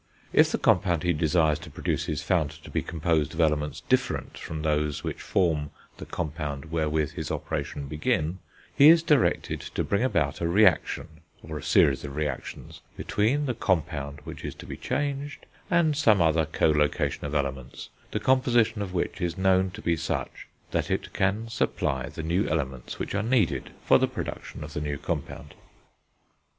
[0.33, 4.35] If the compound he desires to produce is found to be composed of elements different
[4.35, 8.39] from those which form the compound wherewith his operations begin,
[8.75, 13.53] he is directed to bring about a reaction, or a series of reactions, between the
[13.53, 18.95] compound which is to be changed, and some other collocation of elements the composition of
[18.95, 23.21] which is known to be such that it can supply the new elements which are
[23.21, 25.53] needed for the production of the new compound.